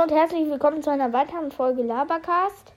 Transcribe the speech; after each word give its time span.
und 0.00 0.10
herzlich 0.10 0.48
willkommen 0.48 0.82
zu 0.82 0.88
einer 0.90 1.12
weiteren 1.12 1.50
Folge 1.50 1.82
Labercast. 1.82 2.72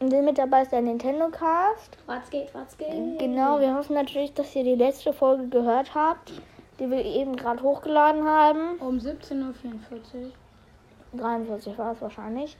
Und 0.00 0.10
mit 0.24 0.38
dabei 0.38 0.62
ist 0.62 0.72
der 0.72 0.80
Nintendo 0.80 1.28
Cast. 1.28 1.98
Was 2.06 2.30
geht, 2.30 2.54
was 2.54 2.78
geht? 2.78 3.18
Genau, 3.18 3.60
wir 3.60 3.74
hoffen 3.74 3.94
natürlich, 3.94 4.32
dass 4.32 4.56
ihr 4.56 4.64
die 4.64 4.74
letzte 4.74 5.12
Folge 5.12 5.46
gehört 5.48 5.94
habt, 5.94 6.32
die 6.80 6.90
wir 6.90 7.04
eben 7.04 7.36
gerade 7.36 7.62
hochgeladen 7.62 8.24
haben. 8.24 8.78
Um 8.78 8.96
17.44 8.96 9.42
Uhr. 9.42 11.20
43 11.20 11.76
war 11.76 11.92
es 11.92 12.00
wahrscheinlich. 12.00 12.56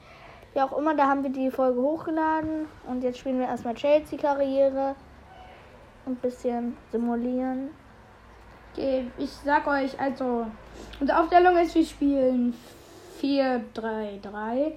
Wie 0.52 0.60
auch 0.60 0.76
immer, 0.76 0.94
da 0.94 1.08
haben 1.08 1.22
wir 1.22 1.30
die 1.30 1.50
Folge 1.50 1.80
hochgeladen. 1.80 2.66
Und 2.86 3.02
jetzt 3.02 3.20
spielen 3.20 3.38
wir 3.38 3.46
erstmal 3.46 3.74
Chelsea-Karriere. 3.74 4.96
Ein 6.04 6.16
bisschen 6.16 6.76
simulieren. 6.90 7.70
Okay, 8.74 9.10
ich 9.16 9.30
sag 9.30 9.66
euch, 9.66 9.98
also, 9.98 10.46
unsere 11.00 11.18
Aufstellung 11.18 11.56
ist, 11.56 11.74
wir 11.74 11.86
spielen 11.86 12.54
4-3-3. 13.22 14.72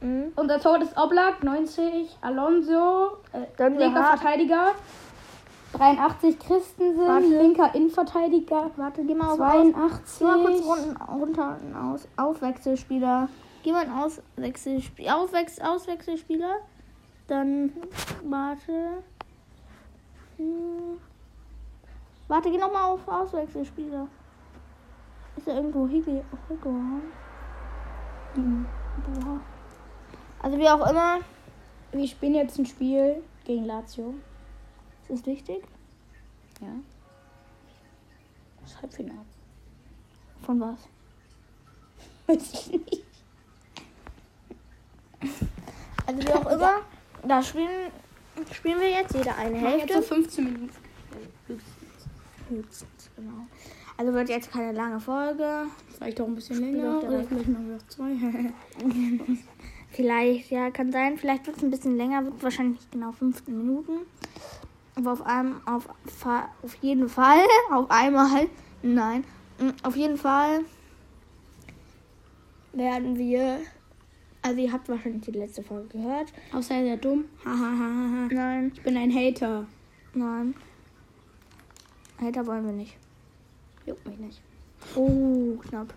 Mhm. 0.00 0.32
Unser 0.34 0.60
Tor 0.60 0.82
ist 0.82 0.96
Oblak, 0.96 1.44
90, 1.44 2.16
Alonso, 2.20 3.18
äh, 3.32 3.46
Dann 3.56 3.78
linker 3.78 4.04
Verteidiger, 4.04 4.72
83 5.74 6.38
Christensen, 6.38 7.06
Warte. 7.06 7.26
linker 7.26 7.74
Innenverteidiger, 7.74 8.70
Warte, 8.76 9.04
geh 9.04 9.14
mal 9.14 9.30
auf 9.30 9.36
82. 9.36 10.18
Geh 10.18 10.24
mal 10.24 10.38
kurz 10.44 10.66
runter, 10.66 11.04
runter 11.08 11.58
und 11.62 11.76
aus. 11.76 12.08
Aufwechselspieler. 12.16 13.28
Geh 13.62 13.70
mal 13.72 13.84
in 13.84 13.92
Auswechselspieler. 13.92 15.16
Aufwechs 15.16 15.60
Auswechselspieler. 15.60 16.56
Dann 17.28 17.72
warte. 18.24 19.02
Hm. 20.36 20.98
Warte, 22.26 22.50
geh 22.50 22.58
nochmal 22.58 22.90
auf 22.90 23.06
Auswechselspieler. 23.06 24.08
Ist 25.36 25.46
da 25.46 25.54
irgendwo 25.54 25.86
Higge? 25.86 26.24
Higge? 26.48 26.70
Hm. 28.34 28.66
Boah. 29.06 29.40
Also 30.52 30.62
wie 30.62 30.68
auch 30.68 30.90
immer, 30.90 31.20
Wir 31.92 32.06
spielen 32.06 32.34
jetzt 32.34 32.58
ein 32.58 32.66
Spiel 32.66 33.22
gegen 33.46 33.64
Lazio. 33.64 34.12
ist 35.00 35.10
das 35.10 35.26
wichtig? 35.26 35.62
Ja. 36.60 36.74
Das 38.60 38.82
Halbfinale. 38.82 39.24
Von 40.42 40.60
was? 40.60 40.78
Weiß 42.26 42.52
ich 42.52 42.70
nicht. 42.72 43.04
Also 46.06 46.22
wie 46.22 46.32
auch 46.34 46.46
immer, 46.50 46.82
da 47.26 47.42
spielen, 47.42 47.90
spielen 48.52 48.78
wir 48.78 48.90
jetzt 48.90 49.14
jeder 49.14 49.34
eine 49.34 49.56
Hälfte. 49.56 49.94
Jetzt 49.94 50.08
so 50.08 50.14
15 50.14 50.44
Minuten. 50.44 50.70
Höchstens, 52.50 53.10
genau. 53.16 53.46
Also 53.96 54.12
wird 54.12 54.28
jetzt 54.28 54.52
keine 54.52 54.72
lange 54.72 55.00
Folge. 55.00 55.68
Vielleicht 55.96 56.20
auch 56.20 56.26
ein 56.26 56.34
bisschen 56.34 56.60
länger. 56.60 57.02
Oder 57.02 57.24
vielleicht 57.24 57.48
machen 57.48 57.70
wir 57.70 57.76
auch 57.76 57.88
zwei. 57.88 58.52
Vielleicht, 59.92 60.50
ja, 60.50 60.70
kann 60.70 60.90
sein. 60.90 61.18
Vielleicht 61.18 61.46
wird 61.46 61.58
es 61.58 61.62
ein 61.62 61.70
bisschen 61.70 61.96
länger, 61.96 62.24
wird 62.24 62.42
wahrscheinlich 62.42 62.80
genau 62.90 63.12
15 63.12 63.56
Minuten. 63.56 63.92
Aber 64.96 65.12
auf 65.12 65.22
einem, 65.24 65.60
auf, 65.66 65.88
auf 66.62 66.74
jeden 66.80 67.08
Fall, 67.08 67.38
auf 67.72 67.90
einmal, 67.90 68.48
nein, 68.82 69.24
Mm, 69.58 69.68
auf 69.82 69.94
jeden 69.96 70.16
Fall 70.16 70.60
werden 72.72 73.18
wir, 73.18 73.60
also 74.40 74.58
ihr 74.58 74.72
habt 74.72 74.88
wahrscheinlich 74.88 75.22
die 75.22 75.32
letzte 75.32 75.62
Folge 75.62 75.88
gehört. 75.88 76.32
Außer 76.54 76.74
er 76.74 76.94
ist 76.94 77.04
dumm. 77.04 77.26
Hahaha. 77.44 78.28
Nein, 78.30 78.72
Ich 78.74 78.82
bin 78.82 78.96
ein 78.96 79.14
Hater. 79.14 79.66
nein. 80.14 80.54
Hater 82.18 82.46
wollen 82.46 82.64
wir 82.64 82.72
nicht. 82.72 82.96
Juckt 83.84 84.06
mich 84.06 84.18
nicht. 84.18 84.40
Oh, 84.96 85.56
knapp. 85.68 85.92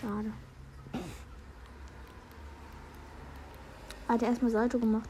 Schade. 0.00 0.32
Hat 4.08 4.22
er 4.22 4.28
erstmal 4.28 4.50
Salto 4.50 4.78
gemacht. 4.78 5.08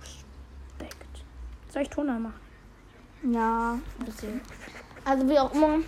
Respekt. 0.00 1.24
Soll 1.68 1.82
ich 1.82 1.90
Toner 1.90 2.18
machen? 2.18 2.40
Ja, 3.32 3.78
ein 3.98 4.04
bisschen. 4.04 4.40
Also 5.04 5.28
wie 5.28 5.38
auch 5.38 5.52
immer. 5.54 5.78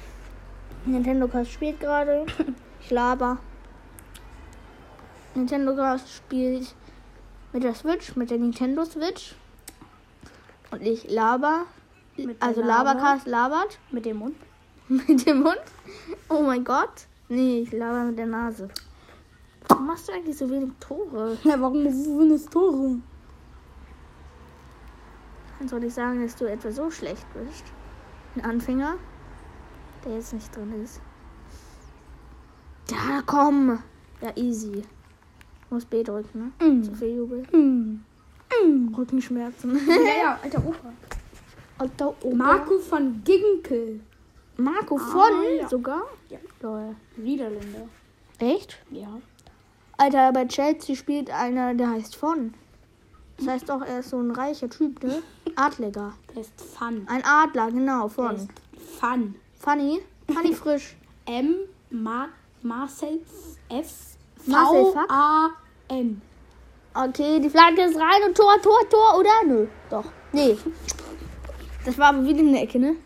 Nintendo 0.84 1.28
Cast 1.28 1.52
spielt 1.52 1.80
gerade. 1.80 2.26
Ich 2.80 2.90
laber. 2.90 3.38
Nintendo 5.34 5.74
Cast 5.74 6.08
spielt 6.08 6.74
mit 7.52 7.62
der 7.64 7.74
Switch, 7.74 8.14
mit 8.16 8.30
der 8.30 8.38
Nintendo 8.38 8.84
Switch. 8.84 9.34
Und 10.70 10.82
ich 10.82 11.10
laber. 11.10 11.66
Mit 12.16 12.40
Also? 12.40 12.62
Labercast 12.62 13.26
labert. 13.26 13.78
Mit 13.90 14.04
dem 14.04 14.18
Mund? 14.18 14.36
Mit 14.88 15.26
dem 15.26 15.42
Mund? 15.42 15.60
Oh 16.28 16.42
mein 16.42 16.64
Gott. 16.64 17.06
Nee, 17.28 17.60
ich 17.60 17.72
laber 17.72 18.04
mit 18.04 18.18
der 18.18 18.26
Nase. 18.26 18.68
Warum 19.66 19.86
machst 19.86 20.08
du 20.08 20.12
eigentlich 20.12 20.36
so 20.36 20.48
wenig 20.48 20.70
Tore? 20.80 21.36
Ja, 21.44 21.60
warum 21.60 21.82
findest 21.82 22.50
Tore? 22.52 22.96
Dann 25.58 25.68
soll 25.68 25.82
ich 25.84 25.94
sagen, 25.94 26.22
dass 26.22 26.36
du 26.36 26.44
etwa 26.48 26.70
so 26.70 26.90
schlecht 26.90 27.26
bist. 27.34 27.64
Ein 28.36 28.44
Anfänger, 28.44 28.94
der 30.04 30.14
jetzt 30.14 30.32
nicht 30.32 30.54
drin 30.54 30.72
ist. 30.84 31.00
Ja, 32.90 33.22
komm. 33.26 33.78
Ja, 34.20 34.30
easy. 34.36 34.82
Muss 35.70 35.84
B 35.84 36.02
drücken, 36.02 36.52
ne? 36.60 36.66
Mm. 36.66 36.82
Zu 36.82 36.94
viel 36.94 37.16
Jubel. 37.16 37.42
Mm. 37.52 38.00
Mm. 38.64 38.94
Rückenschmerzen. 38.94 39.78
Ja, 39.88 40.22
ja, 40.22 40.38
alter 40.42 40.64
Opa. 40.64 40.92
Alter, 41.78 42.08
Opa. 42.24 42.34
Marco 42.36 42.78
von 42.78 43.22
Ginkel. 43.24 44.00
Marco 44.56 44.96
Ah, 44.96 44.98
von 44.98 45.32
ja. 45.58 45.68
sogar? 45.68 46.02
Ja. 46.28 46.38
Lol. 46.62 46.96
Niederländer. 47.16 47.86
Echt? 48.38 48.78
Ja. 48.90 49.08
Alter, 49.98 50.32
bei 50.32 50.46
Chelsea 50.46 50.94
spielt 50.96 51.28
einer, 51.30 51.74
der 51.74 51.90
heißt 51.90 52.14
von. 52.16 52.54
Das 53.36 53.46
heißt 53.48 53.68
doch, 53.68 53.82
er 53.82 54.00
ist 54.00 54.10
so 54.10 54.18
ein 54.18 54.30
reicher 54.30 54.70
Typ, 54.70 55.02
ne? 55.02 55.22
Adliger. 55.56 56.12
Der 56.34 56.42
ist 56.42 56.52
Fun. 56.60 57.06
Ein 57.08 57.22
Adler, 57.24 57.70
genau, 57.70 58.02
Der 58.02 58.10
von. 58.10 58.36
ist 58.36 58.48
Fun. 59.00 59.34
Funny. 59.58 60.00
Funny 60.32 60.54
frisch. 60.54 60.96
M. 61.26 61.56
Ma 61.90 62.28
Marcel 62.62 63.20
F. 63.68 64.16
Marcel 64.46 64.84
V. 64.84 64.92
Fuck? 64.92 65.10
A. 65.12 65.50
N. 65.88 66.22
Okay, 66.94 67.38
die 67.40 67.50
Flanke 67.50 67.82
ist 67.82 67.96
rein 67.96 68.22
und 68.26 68.36
Tor, 68.36 68.54
Tor, 68.62 68.78
Tor, 68.90 69.18
oder? 69.20 69.30
Nö, 69.46 69.66
doch. 69.90 70.04
Nee. 70.32 70.56
Das 71.84 71.96
war 71.98 72.08
aber 72.08 72.24
wieder 72.24 72.40
eine 72.40 72.60
Ecke, 72.62 72.78
ne? 72.78 72.96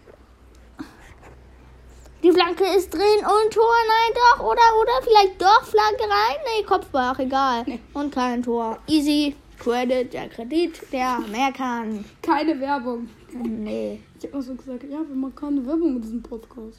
Die 2.22 2.30
Flanke 2.30 2.62
ist 2.76 2.94
drin 2.94 3.18
und 3.18 3.52
Tor, 3.52 3.74
nein, 3.88 4.14
doch, 4.14 4.44
oder, 4.44 4.60
oder, 4.80 4.92
vielleicht 5.02 5.42
doch, 5.42 5.64
Flanke 5.64 6.04
rein, 6.04 6.36
nee, 6.44 6.62
Kopfball, 6.64 7.10
ach, 7.12 7.18
egal. 7.18 7.64
Nee. 7.66 7.80
Und 7.94 8.14
kein 8.14 8.44
Tor. 8.44 8.78
Easy, 8.86 9.34
Credit, 9.58 10.12
der 10.12 10.28
Kredit, 10.28 10.80
der 10.92 11.18
mehr 11.32 11.50
kann. 11.50 12.04
Keine 12.22 12.60
Werbung. 12.60 13.08
Nee. 13.32 14.00
Ich 14.16 14.24
hab 14.24 14.34
auch 14.36 14.40
so 14.40 14.54
gesagt, 14.54 14.84
ja, 14.84 14.98
wir 14.98 15.16
machen 15.16 15.34
keine 15.34 15.66
Werbung 15.66 15.96
in 15.96 16.02
diesem 16.02 16.22
Podcast. 16.22 16.78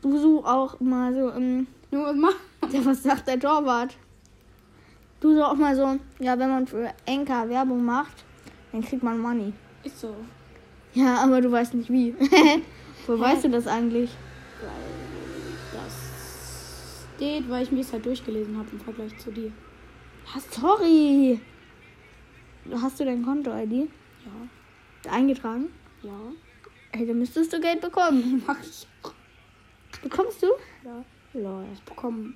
Du 0.00 0.16
such 0.16 0.42
auch 0.46 0.80
mal 0.80 1.12
so, 1.12 1.32
ähm, 1.32 1.66
Nur 1.90 2.06
was 2.06 2.16
machen. 2.16 2.36
ja, 2.72 2.82
was 2.86 3.02
sagt 3.02 3.28
der 3.28 3.38
Torwart? 3.38 3.94
Du 5.20 5.34
such 5.34 5.44
auch 5.44 5.54
mal 5.54 5.76
so, 5.76 5.98
ja, 6.18 6.38
wenn 6.38 6.48
man 6.48 6.66
für 6.66 6.94
Enka 7.04 7.46
Werbung 7.46 7.84
macht, 7.84 8.24
dann 8.72 8.82
kriegt 8.82 9.02
man 9.02 9.18
Money. 9.18 9.52
Ist 9.84 10.00
so. 10.00 10.14
Ja, 10.94 11.16
aber 11.16 11.42
du 11.42 11.52
weißt 11.52 11.74
nicht 11.74 11.90
wie. 11.90 12.14
Wo 13.06 13.18
weißt 13.18 13.44
du 13.44 13.50
das 13.50 13.66
eigentlich? 13.66 14.10
Weil 14.60 15.80
das 15.80 17.06
steht, 17.16 17.48
weil 17.48 17.62
ich 17.62 17.70
mir 17.72 17.80
es 17.80 17.92
halt 17.92 18.04
durchgelesen 18.06 18.56
habe 18.58 18.68
im 18.72 18.80
Vergleich 18.80 19.16
zu 19.18 19.30
dir. 19.30 19.52
Ja, 20.34 20.40
sorry. 20.50 21.40
Hast 22.70 23.00
du 23.00 23.04
dein 23.04 23.24
Konto-ID 23.24 23.88
Ja. 24.24 25.10
eingetragen? 25.12 25.68
Ja. 26.02 26.18
Hey, 26.92 27.06
dann 27.06 27.18
müsstest 27.18 27.52
du 27.52 27.60
Geld 27.60 27.80
bekommen. 27.80 28.42
Mach 28.46 28.58
ich. 28.60 28.86
Bekommst 30.02 30.42
du? 30.42 30.46
Ja. 30.84 31.04
Lol. 31.34 31.64
Ich 31.72 31.82
bekomme 31.82 32.34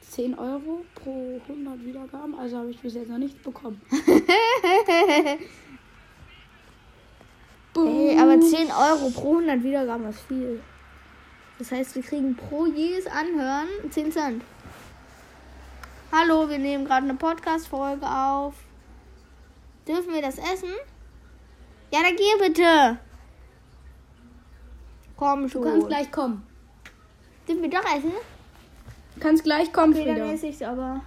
10 0.00 0.38
Euro 0.38 0.84
pro 0.94 1.40
100 1.48 1.84
Wiedergaben, 1.84 2.34
also 2.34 2.58
habe 2.58 2.70
ich 2.70 2.78
bis 2.78 2.94
jetzt 2.94 3.08
noch 3.10 3.18
nichts 3.18 3.40
bekommen. 3.42 3.80
Hey, 7.76 8.18
aber 8.18 8.40
10 8.40 8.68
Euro 8.72 9.10
pro 9.10 9.36
100 9.36 9.62
Wiedergaben 9.62 10.08
ist 10.08 10.20
viel. 10.22 10.60
Das 11.58 11.72
heißt, 11.72 11.94
wir 11.96 12.02
kriegen 12.02 12.36
pro 12.36 12.66
jedes 12.66 13.06
Anhören 13.06 13.66
10 13.90 14.12
Cent. 14.12 14.42
Hallo, 16.12 16.48
wir 16.48 16.58
nehmen 16.58 16.84
gerade 16.84 17.04
eine 17.04 17.14
Podcast-Folge 17.14 18.06
auf. 18.06 18.54
Dürfen 19.86 20.12
wir 20.12 20.22
das 20.22 20.38
essen? 20.38 20.70
Ja, 21.92 22.00
dann 22.02 22.16
geh 22.16 22.46
bitte. 22.46 22.98
Komm 25.16 25.48
schon. 25.48 25.62
Du 25.62 25.68
kannst 25.70 25.88
gleich 25.88 26.12
kommen. 26.12 26.46
Dürfen 27.48 27.62
wir 27.62 27.70
doch 27.70 27.84
essen? 27.96 28.12
Du 29.14 29.20
kannst 29.20 29.42
gleich 29.42 29.72
kommen, 29.72 29.92
Okay, 29.94 30.04
dann 30.04 30.16
Frieda. 30.16 30.32
esse 30.32 30.46
ich's 30.46 30.62
aber. 30.62 31.00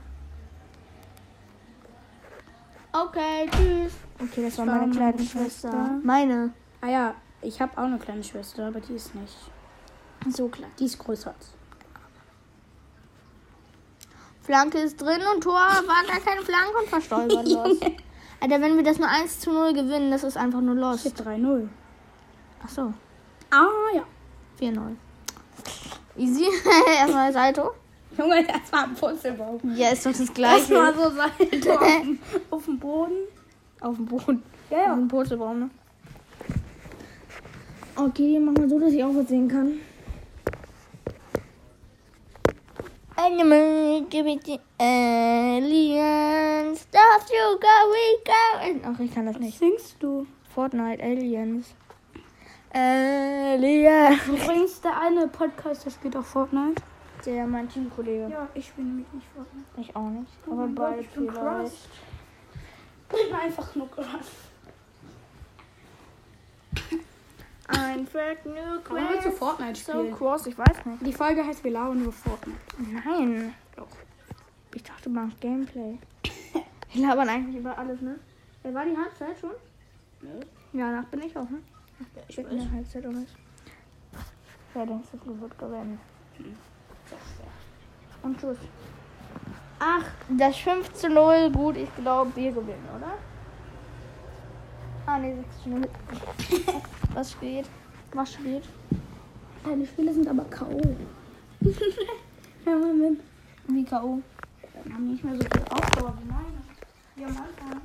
Okay, 2.91 3.49
tschüss. 3.49 3.93
Okay, 4.21 4.43
das 4.43 4.57
war 4.57 4.65
meine 4.65 4.91
kleine. 4.91 5.19
Schwester. 5.23 5.99
Meine. 6.03 6.51
Ah 6.81 6.89
ja, 6.89 7.15
ich 7.41 7.61
habe 7.61 7.71
auch 7.77 7.85
eine 7.85 7.97
kleine 7.99 8.23
Schwester, 8.23 8.67
aber 8.67 8.81
die 8.81 8.93
ist 8.95 9.15
nicht. 9.15 9.37
So 10.29 10.47
klein. 10.47 10.71
Die 10.79 10.85
ist 10.85 10.99
größer 10.99 11.33
als. 11.35 11.49
Flanke 14.43 14.79
ist 14.79 14.99
drin 14.99 15.21
und 15.33 15.41
Tor 15.43 15.53
war 15.53 16.03
gar 16.07 16.19
keine 16.19 16.41
Flanke 16.41 16.77
und 16.81 16.89
verstolpert 16.89 17.47
los. 17.49 17.77
Alter, 18.39 18.61
wenn 18.61 18.75
wir 18.75 18.83
das 18.83 18.97
nur 18.97 19.07
1 19.07 19.39
zu 19.39 19.51
0 19.51 19.73
gewinnen, 19.73 20.09
das 20.11 20.23
ist 20.23 20.35
einfach 20.37 20.61
nur 20.61 20.75
los. 20.75 21.01
Steht 21.01 21.19
3-0. 21.21 21.67
Ach 22.63 22.69
so, 22.69 22.93
Ah, 23.51 23.67
ja. 23.95 24.03
4-0. 24.59 24.95
Easy. 26.17 26.45
Erstmal 26.97 27.31
Salto. 27.33 27.71
Junge, 28.17 28.43
das 28.45 28.71
war 28.71 28.83
ein 28.83 28.93
Purzelbaum. 28.95 29.59
Ja, 29.75 29.89
ist 29.89 30.05
doch 30.05 30.11
das 30.11 30.33
gleiche. 30.33 30.73
war 30.75 30.93
so 30.93 31.09
Salto 31.15 31.71
auf, 31.73 31.79
dem- 32.01 32.19
auf 32.49 32.65
dem 32.65 32.79
Boden. 32.79 33.13
Auf 33.79 33.95
dem 33.95 34.05
Boden. 34.05 34.43
Ja, 34.69 34.77
Auf 34.77 34.85
ja. 34.87 34.95
dem 34.95 35.07
Purzelbaum, 35.07 35.59
ne? 35.59 35.69
Okay, 37.95 38.39
mach 38.39 38.53
mal 38.53 38.69
so, 38.69 38.79
dass 38.79 38.91
ich 38.91 39.03
auch 39.03 39.13
was 39.15 39.27
sehen 39.27 39.47
kann. 39.47 39.79
Animal, 43.23 44.01
give 44.09 44.25
it 44.25 44.43
the 44.45 44.59
aliens. 44.79 46.79
Stuff 46.81 47.29
you 47.29 47.59
go, 47.61 47.91
we 47.91 48.17
go. 48.25 48.79
Ach, 48.83 48.99
ich 48.99 49.13
kann 49.13 49.27
das 49.27 49.35
Was 49.35 49.41
nicht. 49.41 49.59
singst 49.59 50.01
du? 50.01 50.25
Fortnite, 50.55 51.03
Aliens. 51.03 51.75
Aliens. 52.73 54.27
Übrigens, 54.27 54.81
der 54.81 54.99
eine 54.99 55.27
Podcast, 55.27 55.85
der 55.85 55.91
spielt 55.91 56.15
auf 56.15 56.25
Fortnite. 56.25 56.81
Der 57.23 57.45
mein 57.45 57.69
Teamkollege. 57.69 58.27
Ja, 58.31 58.47
ich 58.55 58.65
spiele 58.69 58.87
nämlich 58.87 59.13
nicht 59.13 59.27
Fortnite. 59.35 59.67
Ich 59.77 59.95
auch 59.95 60.09
nicht. 60.09 60.31
Oh 60.47 60.53
Aber 60.53 60.65
bald 60.67 61.01
ich 61.01 61.09
bin 61.09 61.31
vielleicht. 61.31 61.89
Ich 63.13 63.27
bin 63.27 63.35
einfach 63.35 63.75
nur 63.75 63.91
krass. 63.91 64.31
Ein 67.73 68.03
New 68.03 68.53
Warum 68.89 69.09
willst 69.09 69.25
du 69.25 69.31
Fortnite 69.31 69.79
So 69.79 69.91
spielen? 69.91 70.15
cross, 70.15 70.47
ich 70.47 70.57
weiß 70.57 70.85
nicht. 70.85 71.05
Die 71.05 71.13
Folge 71.13 71.45
heißt 71.45 71.63
Wir 71.63 71.71
labern 71.71 72.01
über 72.01 72.11
Fortnite. 72.11 72.59
Nein. 72.77 73.53
Doch. 73.75 73.87
Ich 74.73 74.83
dachte, 74.83 75.09
machst 75.09 75.39
Gameplay. 75.41 75.97
Wir 76.93 77.07
labern 77.07 77.29
eigentlich 77.29 77.57
über 77.57 77.77
alles, 77.77 78.01
ne? 78.01 78.19
Wer 78.63 78.73
war 78.73 78.85
die 78.85 78.95
Halbzeit 78.97 79.39
schon? 79.39 79.51
Ja, 80.73 80.91
danach 80.91 81.05
bin 81.05 81.21
ich 81.23 81.35
auch, 81.37 81.49
ne? 81.49 81.59
Ich 82.27 82.35
bin 82.35 82.45
in 82.47 82.57
der 82.57 82.71
Halbzeit 82.71 83.05
oder 83.05 83.17
was? 83.17 84.21
Wer 84.73 84.85
denkst 84.85 85.07
du, 85.11 85.17
du 85.17 85.41
wird 85.41 85.57
gewinnen? 85.57 85.99
Und 88.23 88.39
tschüss. 88.39 88.57
Ach, 89.79 90.05
das 90.29 90.57
5 90.57 90.93
zu 90.93 91.09
0. 91.09 91.51
Gut, 91.51 91.77
ich 91.77 91.93
glaube, 91.95 92.35
wir 92.35 92.51
gewinnen, 92.51 92.87
oder? 92.95 93.13
Ah, 95.05 95.17
ne, 95.17 95.35
6 95.35 95.63
zu 95.63 95.69
0. 95.69 95.81
Was 97.13 97.33
steht? 97.33 97.65
Was 98.13 98.33
steht? 98.33 98.63
Deine 99.63 99.85
Spiele 99.85 100.13
sind 100.13 100.27
aber 100.27 100.45
K.O. 100.45 100.81
ja, 102.65 102.71
Moment. 102.71 103.19
Wie 103.67 103.83
K.O. 103.83 104.21
Wir 104.83 104.93
haben 104.93 105.11
nicht 105.11 105.23
mehr 105.23 105.35
so 105.35 105.41
viel 105.41 105.63
Ausdauer 105.69 106.13
wie 106.19 106.31
meine. 106.31 106.61
Wie 107.15 107.25
am 107.25 107.29
Anfang. 107.31 107.81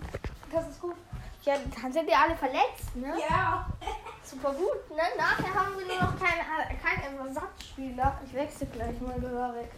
Das 0.53 0.69
ist 0.69 0.81
gut. 0.81 0.95
Ja, 1.43 1.55
dann 1.83 1.93
sind 1.93 2.09
die 2.09 2.15
alle 2.15 2.37
verletzt, 2.37 2.95
ne? 2.95 3.15
Ja. 3.29 3.67
Super 4.23 4.53
gut, 4.53 4.91
ne? 4.91 5.03
Nachher 5.17 5.55
haben 5.55 5.77
wir 5.79 5.87
nur 5.87 5.97
noch 5.97 6.19
keinen 6.19 6.43
kein 6.81 7.17
Ersatzspieler. 7.17 8.21
Ich 8.25 8.35
wechsle 8.35 8.67
gleich 8.69 9.01
mal 9.01 9.21
Gehör 9.21 9.55
weg. 9.55 9.71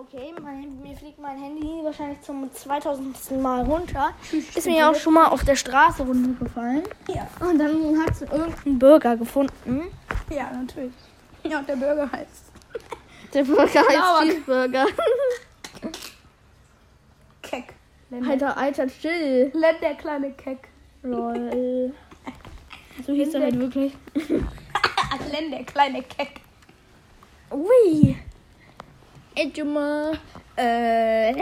Okay, 0.00 0.32
mein, 0.40 0.80
mir 0.80 0.96
fliegt 0.96 1.18
mein 1.18 1.42
Handy 1.42 1.80
wahrscheinlich 1.82 2.20
zum 2.20 2.48
2000. 2.52 3.32
Mal 3.42 3.64
runter. 3.64 4.10
Ist 4.30 4.64
mir 4.64 4.78
ja 4.78 4.90
auch 4.92 4.94
schon 4.94 5.14
mal 5.14 5.26
auf 5.26 5.42
der 5.42 5.56
Straße 5.56 6.04
runtergefallen. 6.04 6.84
Ja. 7.08 7.26
Und 7.40 7.58
dann 7.58 8.00
hat 8.00 8.12
es 8.12 8.22
irgendein 8.22 8.78
Bürger 8.78 9.16
gefunden. 9.16 9.90
Ja, 10.30 10.52
natürlich. 10.52 10.92
Ja, 11.42 11.58
und 11.58 11.68
der 11.68 11.74
Bürger 11.74 12.12
heißt 12.12 12.52
Der 13.34 13.42
Bürger 13.42 13.80
heißt. 13.80 14.22
Cheeseburger. 14.22 14.86
Keck. 17.42 17.74
Alter, 18.28 18.56
alter, 18.56 18.86
chill. 18.86 19.50
Len 19.52 19.76
der 19.82 19.94
kleine 19.96 20.30
Keck. 20.34 20.68
Lol. 21.02 21.92
So 23.04 23.12
hieß 23.12 23.34
er 23.34 23.42
halt 23.42 23.58
wirklich. 23.58 23.94
Len 24.14 25.50
der 25.50 25.64
kleine 25.64 26.02
Keck. 26.04 26.40
Ui. 27.50 28.16
Edjuma. 29.38 30.12
Äh, 30.56 31.32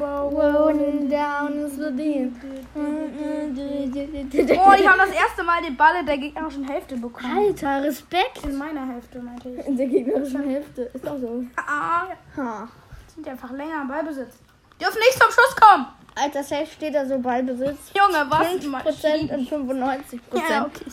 Rolling 0.00 1.10
down 1.10 1.52
is. 1.66 1.78
Oh, 1.78 1.90
die 4.78 4.88
haben 4.88 4.98
das 4.98 5.10
erste 5.10 5.42
Mal 5.44 5.60
den 5.62 5.76
Ball 5.76 5.96
in 6.00 6.06
der 6.06 6.16
gegnerischen 6.16 6.64
Hälfte 6.66 6.96
bekommen. 6.96 7.36
Alter, 7.36 7.82
Respekt. 7.82 8.44
In 8.44 8.56
meiner 8.56 8.86
Hälfte, 8.86 9.18
meinte 9.20 9.50
ich. 9.50 9.66
In 9.66 9.76
der 9.76 9.86
gegnerischen 9.86 10.48
Hälfte. 10.48 10.82
Ist 10.94 11.06
auch 11.06 11.18
so. 11.18 11.44
Ah, 11.56 12.06
Ha. 12.36 12.68
sind 13.14 13.28
einfach 13.28 13.50
länger 13.50 13.82
im 13.82 13.88
Ballbesitz. 13.88 14.38
Dürfen 14.80 14.98
nicht 14.98 15.12
zum 15.12 15.30
Schuss 15.30 15.54
kommen. 15.60 15.86
Alter, 16.14 16.42
safe 16.42 16.66
steht 16.66 16.94
da 16.94 17.04
so 17.04 17.18
Ballbesitz. 17.18 17.92
Junge, 17.94 18.24
was? 18.30 18.48
5% 18.48 19.34
und 19.34 19.48
95%. 19.48 20.20
Ja, 20.50 20.64
okay. 20.66 20.84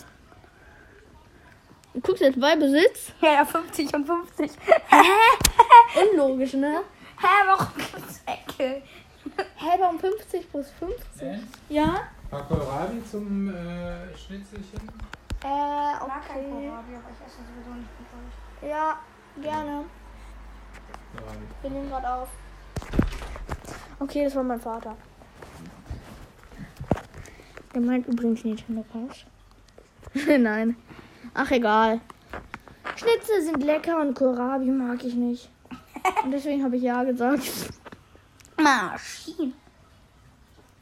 Du 1.93 2.01
guckst 2.01 2.21
jetzt 2.21 2.39
Ballbesitz? 2.39 3.11
Ja, 3.21 3.33
ja, 3.33 3.45
50 3.45 3.93
und 3.95 4.05
50. 4.05 4.51
Unlogisch, 6.13 6.53
ne? 6.53 6.81
Hä, 7.17 7.27
warum 7.47 7.67
gibt's 7.75 8.21
Ecke? 8.25 8.83
Hä, 9.55 9.69
warum 9.79 9.99
50 9.99 10.51
plus 10.51 10.67
50? 10.79 11.21
Äh? 11.21 11.39
Ja? 11.69 12.01
Paar 12.29 12.47
Kohlrabi 12.47 13.03
zum 13.09 13.49
äh, 13.49 14.15
Schnitzelchen? 14.15 14.81
Äh, 15.43 15.47
Mag 15.47 16.27
kein 16.27 16.37
okay. 16.37 16.49
Kohlrabi, 16.51 16.95
aber 16.95 17.09
ich 17.11 17.25
esse 17.25 17.37
sowieso 17.41 17.73
nicht 17.73 17.89
mit 17.99 18.07
euch. 18.13 18.69
Ja, 18.69 18.99
gerne. 19.41 19.85
Wir 21.61 21.69
nehmen 21.71 21.89
gerade 21.89 22.13
auf. 22.13 22.29
Okay, 23.99 24.25
das 24.25 24.35
war 24.35 24.43
mein 24.43 24.61
Vater. 24.61 24.95
Der 27.73 27.81
meint 27.81 28.07
übrigens 28.07 28.43
Nintendo 28.43 28.85
Pass. 28.93 29.25
Nein. 30.39 30.75
Ach, 31.33 31.51
egal. 31.51 32.01
Schnitzel 32.95 33.41
sind 33.41 33.63
lecker 33.63 34.01
und 34.01 34.13
Kohlrabi 34.13 34.69
mag 34.71 35.03
ich 35.03 35.13
nicht. 35.13 35.49
Und 36.23 36.31
deswegen 36.31 36.63
habe 36.63 36.77
ich 36.77 36.83
ja 36.83 37.03
gesagt. 37.03 37.43
Maschine. 38.57 39.53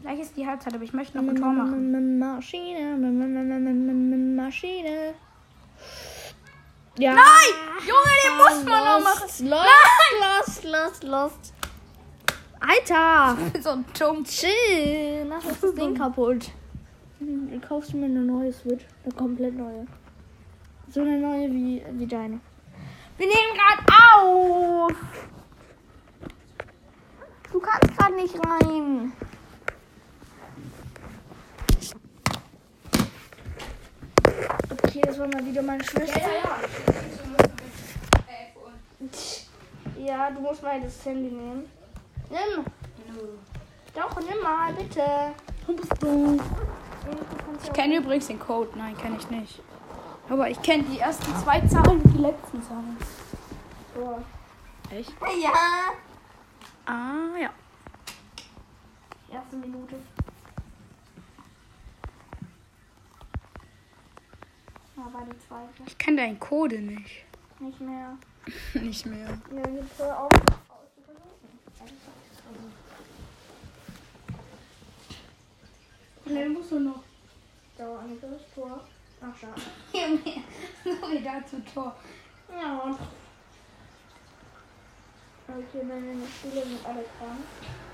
Gleich 0.02 0.20
ist 0.20 0.38
die 0.38 0.46
Halbzeit, 0.46 0.74
aber 0.74 0.84
ich 0.84 0.94
möchte 0.94 1.18
noch 1.18 1.28
ein 1.28 1.36
Tor 1.36 1.52
machen. 1.52 2.20
Maschine. 2.20 2.96
Maschine. 4.36 5.14
Ja. 6.98 7.14
Nein! 7.14 7.54
Junge, 7.82 8.16
den 8.24 8.38
muss 8.38 8.64
man 8.64 8.84
noch 8.84 9.04
machen. 9.04 9.48
Lost, 9.48 10.64
lost, 10.64 10.64
lost, 10.64 11.04
lost. 11.04 11.54
Alter. 12.60 13.38
So 13.62 13.84
dumm. 14.00 14.24
Chill. 14.24 15.26
Mach 15.26 15.44
das 15.44 15.74
Ding 15.76 15.96
kaputt. 15.96 16.52
Dann 17.20 17.62
kaufst 17.68 17.94
du 17.94 17.98
mir 17.98 18.06
eine 18.06 18.22
neue 18.22 18.52
Switch. 18.54 18.86
Eine 19.04 19.14
komplett 19.14 19.56
neue. 19.56 19.86
So 20.90 21.02
eine 21.02 21.18
neue 21.18 21.52
wie, 21.52 21.84
wie 21.92 22.08
deine. 22.08 22.40
Wir 23.18 23.28
nehmen 23.28 23.54
gerade 23.54 23.84
auf. 24.24 24.94
Du 27.52 27.60
kannst 27.60 27.98
gerade 27.98 28.16
nicht 28.16 28.36
rein. 28.36 29.12
Okay, 34.72 35.02
das 35.06 35.20
war 35.20 35.28
mal 35.28 35.46
wieder 35.46 35.62
meine 35.62 35.84
Schwester. 35.84 36.22
Ja, 39.98 40.32
du 40.32 40.40
musst 40.40 40.64
mal 40.64 40.80
das 40.80 41.06
Handy 41.06 41.30
nehmen. 41.30 41.70
Nimm. 42.30 42.66
Doch, 43.94 44.16
nimm 44.20 44.42
mal, 44.42 44.74
bitte. 44.74 45.34
Ich 47.60 47.68
ja 47.68 47.74
kenne 47.74 47.98
übrigens 47.98 48.28
den 48.28 48.40
Code. 48.40 48.70
Nein, 48.78 48.96
kenne 48.98 49.18
ich 49.18 49.30
nicht. 49.30 49.60
Aber 50.30 50.50
ich 50.50 50.62
kenne 50.62 50.84
die 50.84 51.00
ersten 51.00 51.34
zwei 51.38 51.62
Zahlen 51.62 52.02
und 52.02 52.14
die 52.14 52.18
letzten 52.18 52.62
Zahlen. 52.62 52.98
vor. 53.94 54.22
Echt? 54.90 55.14
Ja. 55.42 55.54
Ah, 56.86 57.38
ja. 57.40 57.50
Erste 59.32 59.56
Minute. 59.56 59.96
War 64.96 65.26
die 65.26 65.48
zweite. 65.48 65.84
Ich 65.86 65.98
kenne 65.98 66.18
deinen 66.18 66.40
Code 66.40 66.80
nicht. 66.80 67.26
Nicht 67.60 67.80
mehr. 67.80 68.18
nicht 68.74 69.06
mehr. 69.06 69.28
Ja, 69.52 69.70
jetzt 69.70 70.00
hör 70.00 70.24
auf. 70.24 70.32
Lange 76.26 76.50
musst 76.50 76.72
du 76.72 76.80
noch? 76.80 77.04
Dauer 77.78 78.00
ein 78.00 78.18
das 78.20 78.42
Tor. 78.54 78.82
Ach, 79.22 79.36
schade. 79.36 79.62
so 80.84 81.12
wieder 81.12 81.44
zu 81.46 81.64
Tor. 81.74 81.96
Ja. 82.50 82.98
Okay, 85.48 85.84
meine 85.84 86.28
Spiele 86.28 86.64
sind 86.66 86.86
alle 86.86 87.04
krank. 87.18 87.42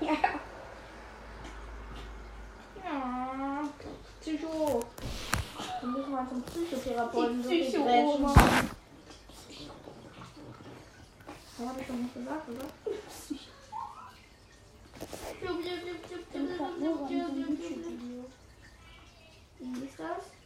Ja. 0.00 0.40
Ja. 2.84 3.68
Psycho. 4.20 4.80
Wir 5.80 5.88
müssen 5.88 6.12
mal 6.12 6.28
zum 6.28 6.42
Psychotherapeuten. 6.42 7.42
so 7.42 7.48
viel 7.48 7.64
Psycho 7.64 7.84
Grätschen. 7.84 8.24
Oma. 8.24 8.34
Das 11.56 11.68
habe 11.68 11.80
ich 11.80 11.86
doch 11.86 11.94
nicht 11.94 12.14
gesagt, 12.14 12.48
oder? 12.48 12.66
Wie 19.60 19.84
ist 19.86 19.98
das? 19.98 20.43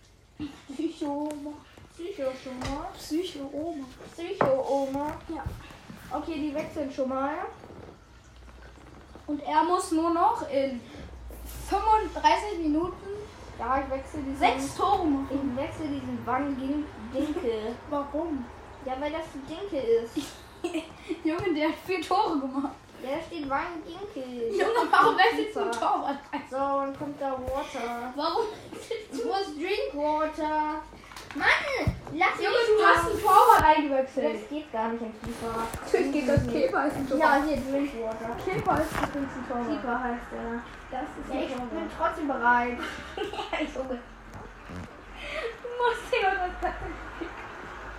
Psycho-Oma. 0.99 1.53
Psycho-Oma. 1.97 2.89
Psycho-Oma. 2.97 3.85
Psycho-Oma. 4.13 5.07
Ja. 5.29 5.45
Okay, 6.11 6.35
die 6.35 6.55
wechseln 6.55 6.91
schon 6.93 7.09
mal. 7.09 7.35
Und 9.27 9.43
er 9.43 9.63
muss 9.63 9.93
nur 9.93 10.11
noch 10.11 10.49
in 10.51 10.81
35 11.69 12.59
Minuten 12.59 12.97
Ja, 13.59 13.81
ich 13.85 13.91
wechsle 13.91 14.21
diesen. 14.23 14.39
sechs 14.39 14.75
Tore 14.75 15.05
machen. 15.07 15.51
Ich 15.53 15.57
wechsle 15.57 15.87
diesen 15.89 16.19
Wang 16.27 16.57
Dinkel. 17.13 17.75
Warum? 17.91 18.45
ja, 18.85 18.95
weil 18.99 19.13
das 19.13 19.27
ein 19.35 19.47
Dinkel 19.47 20.03
ist. 20.03 20.17
Junge, 21.25 21.55
der 21.55 21.69
hat 21.69 21.75
vier 21.87 22.01
Tore 22.01 22.41
gemacht. 22.41 22.75
Ja, 23.03 23.17
da 23.17 23.23
steht 23.27 23.49
Wang 23.49 23.83
Dinkel. 23.87 24.51
Junge, 24.53 24.91
warum 24.91 25.17
wechselst 25.17 25.57
du 25.57 25.61
Torwart? 25.71 26.19
So, 26.51 26.57
dann 26.57 26.97
kommt 26.99 27.21
da 27.21 27.33
Water. 27.33 28.13
Warum? 28.17 28.47
Wo 29.13 29.33
ist 29.41 29.55
Drinkwater? 29.57 30.83
Mann! 31.35 31.95
Lass 32.15 32.35
Junge, 32.41 32.57
mich 32.57 32.67
du 32.69 32.83
mal. 32.83 32.95
hast 32.97 33.11
einen 33.11 33.21
Torwart 33.21 33.63
eingewechselt. 33.63 34.35
Das 34.43 34.49
geht 34.49 34.73
gar 34.73 34.89
nicht 34.89 35.03
im 35.03 35.13
FIFA. 35.13 35.69
Natürlich 35.85 36.13
geht 36.13 36.29
das 36.29 36.47
Keeper 36.49 36.87
ist 36.87 36.97
ein 36.97 37.19
Ja, 37.19 37.43
hier 37.45 37.57
Drinkwater. 37.59 38.31
Keeper 38.45 38.81
ist 38.81 38.93
übrigens 38.97 39.33
ein 39.37 39.45
Torwart. 39.49 39.69
Keeper 39.69 40.03
heißt 40.03 40.29
der. 40.33 40.63
Das 40.91 41.07
ist 41.13 41.29
Ja, 41.29 41.35
ein 41.35 41.43
ich 41.45 41.49
bin 41.55 41.69
Torwart. 41.69 41.93
trotzdem 41.99 42.27
bereit. 42.29 42.79
Junge. 43.77 43.99
Du 45.63 45.69
musst 45.79 46.05
hier 46.11 46.31
das 46.31 46.73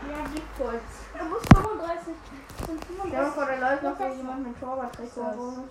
Ja, 0.09 0.25
gib 0.33 0.57
kurz. 0.57 0.83
Du 1.17 1.25
musst 1.25 1.53
35. 1.53 2.15
sind 2.65 2.83
Stell 2.83 3.09
dir 3.09 3.31
vor, 3.31 3.45
läuft 3.45 3.83
noch 3.83 3.97
so 3.97 4.03
Ja, 4.03 4.13
jemand 4.13 4.47
mit 4.47 4.59
Torwarttrikot 4.59 5.21
rum. 5.21 5.69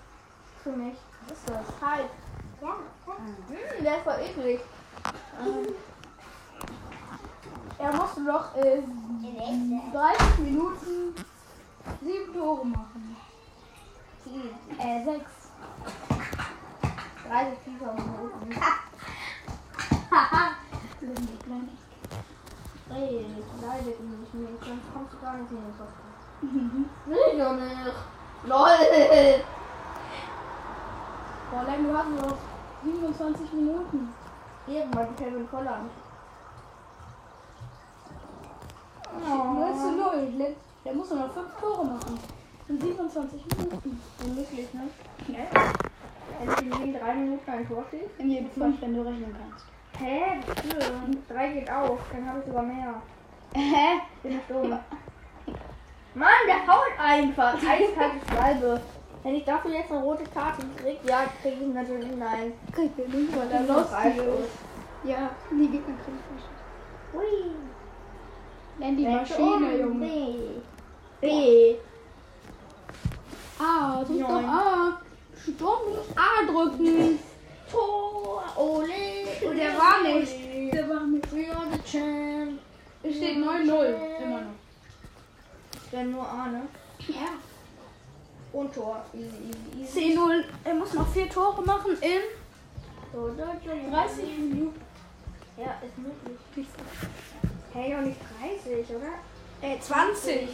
Für 0.63 0.71
mich. 0.71 0.97
Was 1.29 1.39
ist 1.39 1.49
das? 1.49 1.89
Halt. 1.89 2.11
Ja. 2.63 2.77
Hm, 3.17 3.85
der 3.85 3.97
ist 3.97 4.05
voll 4.05 4.21
eklig. 4.21 4.61
Er 7.79 7.93
musste 7.93 8.21
noch 8.21 8.55
in 8.57 9.93
30 9.93 10.39
Minuten 10.39 11.15
sieben 12.01 12.35
Tore 12.35 12.67
machen. 12.67 13.17
Äh, 14.79 15.05
sechs. 15.05 15.31
30 17.29 17.59
FIFA. 17.65 17.97
Haha. 20.11 20.51
Blinde 22.89 22.99
Kleine. 22.99 23.09
Ey, 23.09 23.27
ich 23.39 23.63
leide 23.63 23.87
nicht 23.87 24.35
mehr. 24.35 24.49
Sonst 24.61 24.93
kommst 24.93 25.13
du 25.13 25.19
gar 25.21 25.37
nicht 25.37 25.51
in 25.51 25.57
den 25.57 25.75
Podcast. 25.77 26.19
Will 27.07 27.19
ich 27.33 27.39
doch 27.39 27.53
nicht. 27.55 27.95
LOL. 28.45 29.45
Boah, 31.51 31.63
Len, 31.65 31.85
du 31.85 31.97
hast 31.97 32.11
noch 32.11 32.37
27 32.85 33.53
Minuten. 33.53 34.09
Irgendwann 34.67 35.17
Kevin 35.17 35.49
Collins. 35.51 35.93
Oh. 39.27 39.53
0 39.55 39.75
zu 39.75 39.91
0. 39.93 40.33
Len, 40.37 40.57
Der 40.85 40.95
muss 40.95 41.11
nur 41.11 41.19
noch 41.21 41.33
5 41.33 41.47
Tore 41.61 41.85
machen. 41.87 42.19
In 42.69 42.81
27 42.81 43.47
Minuten. 43.57 44.01
Unmöglich, 44.25 44.75
ne? 44.75 44.83
Ja. 45.29 45.45
Ich 46.45 46.63
in 46.63 46.73
jeden 46.73 47.01
drei 47.01 47.15
Minuten 47.15 47.51
ein 47.51 47.67
Tor 47.67 47.85
schieße. 47.91 48.11
In 48.19 48.31
jedem 48.31 48.51
Fall, 48.51 48.73
wenn 48.81 48.95
du 48.95 49.01
rechnen 49.01 49.35
kannst. 49.37 49.65
Hä? 49.99 50.41
Wofür? 50.47 50.81
Drei 51.29 51.49
geht 51.49 51.71
auf. 51.71 51.99
Dann 52.13 52.29
habe 52.29 52.39
ich 52.41 52.47
sogar 52.47 52.63
mehr. 52.63 53.03
Hä? 53.55 54.01
Bin 54.23 54.33
ich 54.33 54.47
dumm. 54.49 54.79
Mann, 56.15 56.29
der 56.47 56.67
haut 56.67 56.99
einfach. 56.99 57.55
Eiskalte 57.69 58.19
Schwalbe. 58.31 58.81
Wenn 59.23 59.35
ich 59.35 59.45
dafür 59.45 59.73
jetzt 59.73 59.91
eine 59.91 60.03
rote 60.03 60.25
Karte 60.25 60.63
krieg, 60.77 60.99
ja, 61.05 61.25
krieg 61.43 61.55
ich 61.61 61.75
natürlich 61.75 62.17
nein. 62.17 62.53
Krieg 62.73 62.93
ich 62.97 63.09
nicht, 63.13 63.37
weil 63.37 63.49
Dann 63.49 63.67
los. 63.67 63.87
Ja, 65.05 65.31
die 65.51 65.69
Gegner 65.69 65.95
kriegen 66.05 66.19
Freistoß. 66.29 66.59
Hui. 67.13 67.51
Nenn 68.79 68.97
die 68.97 69.07
Maschine. 69.07 69.77
Junge. 69.79 70.07
B. 71.21 71.27
B. 71.27 71.77
A, 73.59 74.05
drück 74.05 74.21
doch. 74.21 74.43
A. 74.45 75.01
Sturm 75.37 75.81
A 76.15 76.47
drücken. 76.47 77.19
Tor. 77.71 78.45
Ole. 78.57 79.49
Und 79.49 79.57
der 79.57 79.77
war 79.77 80.03
nicht. 80.03 80.73
Der 80.73 80.89
war 80.89 81.07
nicht. 81.07 81.33
We 81.33 81.55
are 81.55 81.67
the 81.73 81.79
champ. 81.91 82.61
Es 83.03 83.17
steht 83.17 83.37
9-0. 83.39 83.43
Immer 84.23 84.41
noch. 84.41 84.51
Dann 85.93 86.13
nur 86.13 86.29
A, 86.29 86.49
ne? 86.49 86.63
Ja. 87.07 87.29
Und 88.53 88.75
Tor. 88.75 89.05
Easy, 89.15 89.83
easy, 89.83 90.01
easy. 90.01 90.19
10-0. 90.19 90.45
Er 90.65 90.75
muss 90.75 90.93
noch 90.95 91.09
vier 91.13 91.29
Tore 91.29 91.63
machen 91.63 91.93
in 92.01 92.21
So, 93.13 93.29
so, 93.29 93.37
so, 93.37 93.91
30 93.91 94.39
Minuten. 94.39 94.81
Ja, 95.57 95.77
ist 95.85 95.99
möglich. 95.99 96.69
Hey, 97.73 97.93
doch 97.93 98.03
nicht 98.03 98.21
30, 98.65 98.97
oder? 98.97 99.19
Äh, 99.61 99.81
20. 99.81 100.49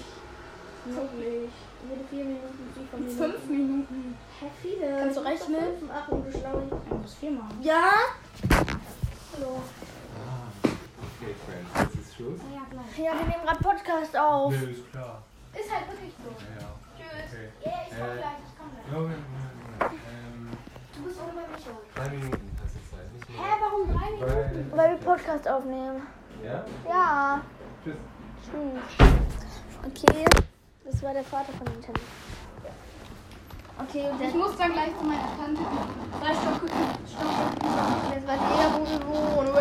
Möglich. 0.87 1.51
Jede 1.89 2.05
4 2.11 2.25
Minuten, 2.25 2.73
7 2.75 2.89
von 2.91 3.31
5 3.33 3.47
Minuten. 3.49 4.17
Hä, 4.41 4.47
viele. 4.63 4.99
Kannst 5.01 5.17
du 5.17 5.21
rechnen? 5.21 5.79
5, 5.81 5.91
8 5.91 6.09
und 6.11 6.27
du 6.27 6.31
schlau. 6.39 6.63
Er 6.91 6.97
muss 6.97 7.15
vier 7.15 7.31
machen. 7.33 7.59
Ja? 7.63 7.91
Hallo. 9.35 9.61
Ah, 10.15 10.49
okay, 10.65 11.35
Friends, 11.45 11.93
jetzt 11.95 12.07
ist 12.07 12.15
Schluss. 12.17 12.41
Ja, 12.55 12.63
gleich. 12.71 12.99
Ja, 12.99 13.13
wir 13.19 13.27
nehmen 13.27 13.45
gerade 13.45 13.63
Podcast 13.63 14.17
auf. 14.17 14.53
Nö, 14.53 14.71
ist 14.71 14.91
klar. 14.93 15.23
Ist 15.55 15.73
halt 15.75 15.87
wirklich 15.91 16.13
so. 16.23 16.31
Ja. 16.31 16.69
Tschüss. 16.97 17.33
Okay. 17.33 17.49
Ja, 17.65 17.73
ich 17.85 17.91
komm 17.97 18.09
Äh, 18.09 18.17
gleich. 18.17 18.41
Ich 18.45 18.55
komm 18.59 18.69
gleich. 18.73 18.87
Ja, 18.93 18.99
Moment, 18.99 19.25
Moment, 19.29 19.57
Moment. 19.81 20.03
Ähm, 20.09 20.49
Du 20.95 21.03
bist 21.03 21.19
ohne 21.21 21.33
mich. 21.33 21.67
drei 21.95 22.09
Minuten 22.09 22.51
hast 22.63 22.75
du 22.77 22.97
Zeit, 22.97 23.13
nicht 23.13 23.29
mehr. 23.31 23.39
Hä, 23.41 23.51
warum 23.61 23.83
drei 23.89 24.11
Minuten? 24.11 24.71
Weil, 24.73 24.79
Weil 24.79 24.91
wir 24.91 24.99
Podcast 25.05 25.49
aufnehmen. 25.49 26.03
Ja? 26.45 26.65
Ja. 26.89 27.41
Tschüss. 27.83 27.97
Tschüss. 28.45 29.09
Okay, 29.87 30.25
das 30.85 31.03
war 31.03 31.13
der 31.13 31.25
Vater 31.25 31.53
von 31.53 31.67
Nintendo. 31.73 32.01
Okay, 33.77 34.09
und 34.09 34.23
Ich 34.23 34.35
muss 34.35 34.57
dann 34.57 34.73
gleich 34.73 34.97
zu 34.97 35.05
meiner 35.05 35.37
Tante. 35.37 35.61
Drei 36.21 36.33
Stock. 36.33 36.61
Stock. 37.09 37.31
das 38.15 38.27
war 38.27 38.37
der, 38.37 38.73
wo 38.73 38.87
wir 38.87 39.07
wohnen. 39.09 39.57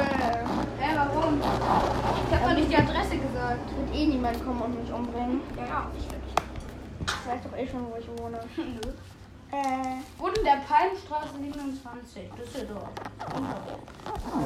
Hä, 0.80 0.96
warum? 0.96 1.42
Ich 1.42 2.36
hab 2.36 2.44
doch 2.48 2.54
nicht 2.56 2.70
die 2.70 2.76
Adresse 2.76 3.18
gesagt. 3.18 3.76
Wird 3.76 3.96
eh 3.96 4.06
niemand 4.06 4.46
kommen 4.46 4.62
und 4.62 4.80
mich 4.82 4.94
umbringen. 4.94 5.42
Ja, 5.58 5.66
ja. 5.66 5.92
Ich 5.98 6.10
will 6.12 6.20
Ich 7.08 7.28
weiß 7.28 7.42
doch 7.44 7.58
eh 7.58 7.68
schon, 7.68 7.88
wo 7.92 7.96
ich 7.98 8.08
wohne. 8.20 8.40
nicht. 8.56 8.88
Äh, 9.52 10.22
Und 10.22 10.38
in 10.38 10.44
der 10.44 10.62
Palmstraße 10.68 11.38
27. 11.40 12.30
Düsseldorf. 12.38 12.90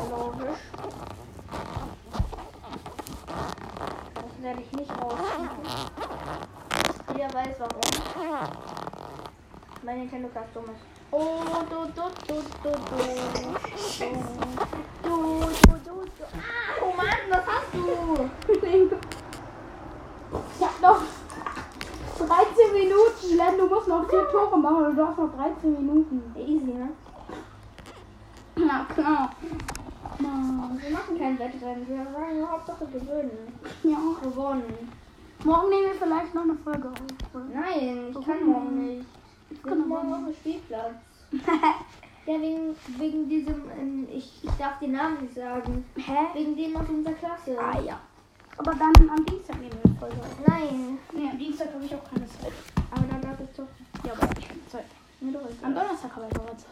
logisch. 0.09 0.59
Das 4.15 4.43
werde 4.43 4.61
ich 4.61 4.71
nicht 4.71 4.91
rausfinden. 4.91 5.49
Jeder 7.17 7.33
weiß 7.33 7.59
warum. 7.59 7.81
Mein 9.81 9.99
Nintendo 10.01 10.29
Card 10.29 10.45
dumm 10.53 10.65
ist. 10.65 10.85
Oh, 11.09 11.39
du, 11.67 11.85
du, 11.87 12.03
du, 12.27 12.33
du, 12.61 12.69
du. 12.69 12.71
Du, 15.01 15.09
du, 15.09 15.15
du, 15.83 15.95
du. 16.05 16.23
Ah, 16.35 16.77
oh 16.83 16.93
Mann, 16.95 17.23
was 17.29 17.45
hast 17.47 17.73
du? 17.73 18.29
Ich 20.59 20.63
hab 20.63 20.79
noch 20.79 21.01
13 22.19 22.73
Minuten. 22.73 23.35
Len, 23.35 23.57
du 23.57 23.65
musst 23.67 23.87
noch 23.87 24.07
vier 24.07 24.29
Tore 24.29 24.57
machen 24.59 24.85
und 24.85 24.95
du 24.95 25.07
hast 25.07 25.17
noch 25.17 25.35
13 25.35 25.73
Minuten. 25.73 26.35
Easy, 26.35 26.73
ne? 26.73 26.89
Na 28.57 28.85
klar. 28.93 29.31
Wir 30.19 30.91
machen 30.91 31.17
kein 31.17 31.39
Wettrennen. 31.39 31.87
Wir 31.87 32.05
wollen 32.13 32.39
nur 32.41 32.51
Hauptsache 32.51 32.85
gewinnen. 32.85 33.59
Ja. 33.81 33.97
Gewonnen. 34.21 35.06
Morgen 35.43 35.69
nehmen 35.69 35.83
wir 35.85 35.93
vielleicht 35.95 36.33
noch 36.33 36.43
eine 36.43 36.55
Folge 36.55 36.89
auf. 36.89 36.97
Nein, 37.53 38.07
ich 38.09 38.13
kann 38.25 38.25
Warum? 38.41 38.47
morgen 38.51 38.87
nicht. 38.87 39.05
Ich 39.49 39.63
kann 39.63 39.79
bin 39.79 39.87
morgen 39.87 40.13
auf 40.13 40.25
dem 40.25 40.33
Spielplatz. 40.33 40.93
Ja, 42.25 42.33
wegen, 42.41 42.75
wegen 42.97 43.29
diesem, 43.29 43.63
ähm, 43.79 44.07
ich, 44.11 44.43
ich 44.43 44.51
darf 44.59 44.79
den 44.79 44.91
Namen 44.91 45.21
nicht 45.21 45.35
sagen. 45.35 45.85
Hä? 45.95 46.11
Wegen 46.33 46.57
dem 46.57 46.75
aus 46.75 46.89
unserer 46.89 47.13
Klasse. 47.13 47.57
Ah 47.57 47.79
ja. 47.79 47.99
Aber 48.57 48.71
dann 48.73 48.91
am 49.09 49.25
Dienstag 49.25 49.59
nehmen 49.61 49.71
wir 49.81 49.85
eine 49.91 49.99
Folge 49.99 50.15
auf. 50.17 50.35
Nein, 50.45 50.97
Nee, 51.13 51.29
am 51.31 51.37
Dienstag 51.37 51.73
habe 51.73 51.85
ich 51.85 51.95
auch 51.95 52.03
keine 52.03 52.25
Zeit. 52.27 52.51
aber 52.91 53.03
dann 53.09 53.21
darf 53.21 53.39
ich 53.39 53.55
doch. 53.55 53.67
Ja, 54.05 54.11
aber 54.13 54.23
ich 54.37 54.49
habe 54.49 54.59
Zeit. 54.69 54.85
Mir 55.21 55.31
doch 55.31 55.41
Am. 55.63 55.73
Donnerstag 55.73 56.15
habe 56.15 56.27
ich 56.29 56.35
aber 56.35 56.57
Zeit. 56.57 56.67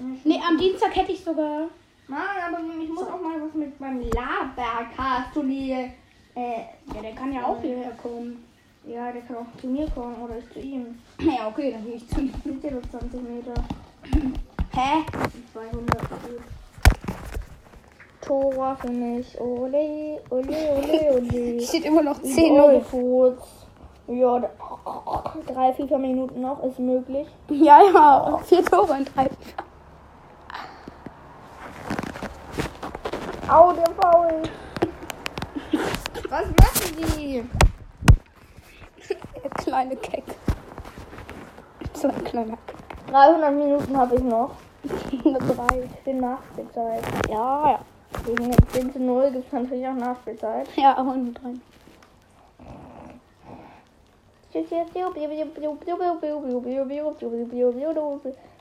Ja, 0.00 0.06
Nee, 0.24 0.40
am 0.46 0.58
Dienstag 0.58 0.94
hätte 0.96 1.12
ich 1.12 1.24
sogar. 1.24 1.68
Mann, 2.08 2.20
aber 2.46 2.58
ich 2.82 2.88
muss 2.90 3.06
auch 3.08 3.22
mal 3.22 3.40
was 3.40 3.54
mit 3.54 3.80
meinem 3.80 4.02
Labercast-Turnier. 4.10 5.94
Äh, 6.34 6.62
Ja, 6.94 7.00
der 7.02 7.12
kann 7.14 7.32
ja 7.32 7.44
auch 7.44 7.60
hierher 7.60 7.92
kommen. 8.02 8.44
ja, 8.86 9.10
der 9.12 9.22
kann 9.22 9.36
auch 9.36 9.60
zu 9.60 9.66
mir 9.68 9.88
kommen 9.90 10.16
oder 10.22 10.38
ich 10.38 10.50
zu 10.52 10.60
ihm. 10.60 10.98
Ja, 11.20 11.48
okay, 11.48 11.72
dann 11.72 11.84
gehe 11.84 11.94
ich 11.94 12.08
zu 12.08 12.20
ihm. 12.20 12.32
Ja 12.62 12.70
nur 12.70 12.82
20 12.90 13.22
Meter. 13.22 13.54
Hä? 14.74 15.04
200 15.52 16.00
gut. 16.10 16.42
Tora 18.20 18.74
für 18.76 18.90
mich. 18.90 19.38
Ole, 19.40 20.20
ole, 20.30 20.56
ole, 20.76 21.12
ole. 21.14 21.60
Steht 21.60 21.84
immer 21.84 22.02
noch 22.02 22.18
10-0 22.18 22.80
Fuß. 22.80 23.34
Ja, 24.08 24.38
drei 25.46 25.72
FIFA-Minuten 25.72 26.40
noch 26.40 26.62
ist 26.64 26.78
möglich. 26.78 27.26
Ja, 27.50 27.80
ja. 27.82 28.38
Vier 28.44 28.64
Tore 28.64 28.96
in 28.98 29.04
drei. 29.04 29.28
Au, 33.48 33.72
der 33.72 33.90
Foul. 34.00 34.42
Was 36.28 36.46
machen 36.46 36.96
die? 37.18 37.44
Der 39.42 39.50
kleine 39.50 39.96
Keck. 39.96 40.24
So 41.92 42.08
ein 42.08 42.24
kleiner 42.24 42.56
Keck. 42.66 42.76
300 43.08 43.54
Minuten 43.54 43.96
habe 43.96 44.14
ich 44.16 44.22
noch. 44.22 44.52
Nur 45.24 45.38
drei. 45.38 45.88
Für 46.02 46.14
Nachspielzeit. 46.14 47.02
Ja, 47.28 47.70
ja. 47.70 47.80
Gegen 48.24 48.50
den 48.50 48.68
10 48.68 48.92
zu 48.92 49.00
0 49.00 49.30
gibt 49.32 49.46
es 49.46 49.52
natürlich 49.52 49.86
auch 49.86 49.94
Nachspielzeit. 49.94 50.68
Ja, 50.76 50.96
aber 50.96 51.14
nur 51.14 51.34
drei. 51.34 51.54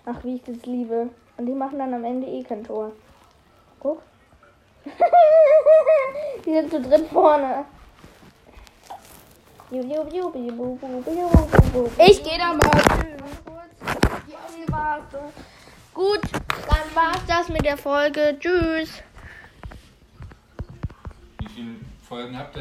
Ach, 0.05 0.23
wie 0.23 0.35
ich 0.35 0.43
das 0.43 0.65
liebe. 0.65 1.09
Und 1.37 1.45
die 1.45 1.53
machen 1.53 1.79
dann 1.79 1.93
am 1.93 2.03
Ende 2.03 2.27
eh 2.27 2.43
kein 2.43 2.63
Tor. 2.63 2.91
Guck. 3.79 4.01
Die 6.45 6.53
sind 6.53 6.71
zu 6.71 6.81
dritt 6.81 7.07
vorne. 7.09 7.65
Ich 11.97 12.23
gehe 12.23 12.37
da 12.37 12.53
mal. 12.53 12.71
Gut, 15.93 16.21
dann 16.31 16.95
war's 16.95 17.25
das 17.27 17.49
mit 17.49 17.65
der 17.65 17.77
Folge. 17.77 18.37
Tschüss. 18.39 19.01
Wie 21.39 21.47
viele 21.47 21.75
Folgen 22.07 22.37
habt 22.37 22.49
ihr? 22.49 22.51